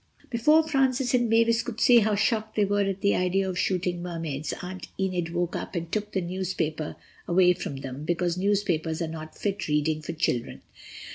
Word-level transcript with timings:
Before 0.31 0.67
Francis 0.67 1.13
and 1.13 1.29
Mavis 1.29 1.61
could 1.61 1.79
say 1.79 1.99
how 1.99 2.15
shocked 2.15 2.55
they 2.55 2.65
were 2.65 2.81
at 2.81 3.01
the 3.01 3.13
idea 3.15 3.47
of 3.47 3.55
shooting 3.59 4.01
Mermaids, 4.01 4.51
Aunt 4.63 4.87
Enid 4.99 5.31
woke 5.31 5.55
up 5.55 5.75
and 5.75 5.91
took 5.91 6.11
the 6.11 6.21
newspaper 6.21 6.95
away 7.27 7.53
from 7.53 7.75
them, 7.75 8.03
because 8.03 8.35
newspapers 8.35 8.99
are 8.99 9.07
not 9.07 9.37
fit 9.37 9.67
reading 9.67 10.01
for 10.01 10.13
children. 10.13 10.63